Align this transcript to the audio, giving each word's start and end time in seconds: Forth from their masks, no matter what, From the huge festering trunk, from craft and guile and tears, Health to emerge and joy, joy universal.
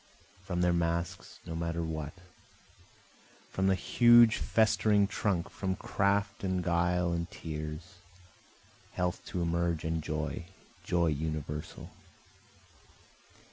Forth 0.37 0.47
from 0.47 0.61
their 0.61 0.73
masks, 0.73 1.39
no 1.45 1.55
matter 1.55 1.83
what, 1.83 2.13
From 3.51 3.67
the 3.67 3.75
huge 3.75 4.37
festering 4.37 5.05
trunk, 5.05 5.47
from 5.47 5.75
craft 5.75 6.43
and 6.43 6.63
guile 6.63 7.13
and 7.13 7.29
tears, 7.29 7.97
Health 8.93 9.23
to 9.25 9.43
emerge 9.43 9.83
and 9.83 10.01
joy, 10.01 10.45
joy 10.83 11.09
universal. 11.09 11.91